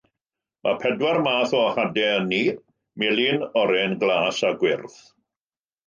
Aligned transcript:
Mae 0.67 0.79
pedwar 0.83 1.19
math 1.27 1.53
o 1.59 1.59
Hadau 1.77 2.15
Ynni: 2.23 2.41
Melyn, 3.05 3.47
Oren, 3.67 3.97
Glas 4.07 4.45
a 4.53 4.57
Gwyrdd. 4.65 5.03